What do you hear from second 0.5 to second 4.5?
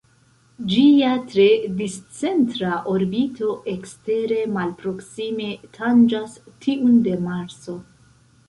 Ĝia tre discentra orbito ekstere